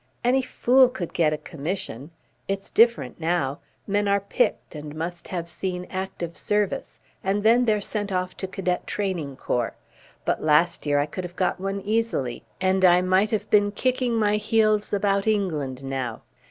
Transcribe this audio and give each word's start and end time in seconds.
Any 0.23 0.41
fool 0.41 0.89
could 0.89 1.13
get 1.13 1.31
a 1.31 1.37
commission. 1.37 2.09
It's 2.47 2.71
different 2.71 3.19
now. 3.21 3.59
Men 3.85 4.07
are 4.07 4.19
picked 4.19 4.73
and 4.73 4.95
must 4.95 5.27
have 5.27 5.47
seen 5.47 5.85
active 5.91 6.35
service, 6.35 6.97
and 7.23 7.43
then 7.43 7.65
they're 7.65 7.81
sent 7.81 8.11
off 8.11 8.35
to 8.37 8.47
cadet 8.47 8.87
training 8.87 9.35
corps. 9.35 9.75
But 10.25 10.41
last 10.41 10.87
year 10.87 10.97
I 10.97 11.05
could 11.05 11.23
have 11.23 11.35
got 11.35 11.59
one 11.59 11.81
easily. 11.81 12.43
And 12.59 12.83
I 12.83 13.01
might 13.03 13.29
have 13.29 13.47
been 13.51 13.71
kicking 13.71 14.15
my 14.15 14.37
heels 14.37 14.91
about 14.91 15.27
England 15.27 15.83
now." 15.83 16.23